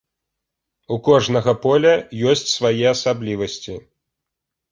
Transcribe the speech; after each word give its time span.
У 0.95 0.95
кожнага 1.07 1.53
поля 1.65 1.91
ёсць 2.31 2.51
свае 2.53 2.85
асаблівасці. 2.95 3.77